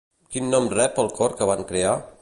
Quin 0.35 0.47
nom 0.53 0.69
rep 0.75 0.97
el 1.05 1.13
cor 1.21 1.37
que 1.43 1.49
van 1.53 1.65
crear? 1.75 1.95